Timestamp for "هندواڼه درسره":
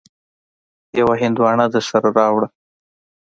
1.21-2.09